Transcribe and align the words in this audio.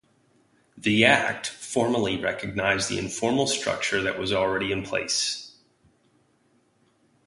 The 0.75 1.05
Act 1.05 1.45
formally 1.45 2.19
recognized 2.19 2.89
the 2.89 2.97
informal 2.97 3.45
structure 3.45 4.01
that 4.01 4.17
was 4.17 4.33
already 4.33 4.71
in 4.71 4.81
place. 4.81 5.55